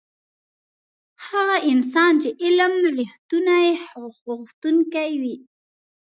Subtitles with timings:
[1.27, 3.67] هغه انسان چې علم رښتونی
[4.27, 5.35] غوښتونکی وي.